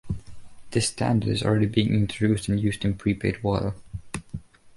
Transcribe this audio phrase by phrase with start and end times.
[0.71, 3.75] This standard is already being introduced and used in prepaid water.